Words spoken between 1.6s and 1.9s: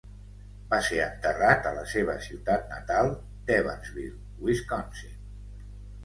a la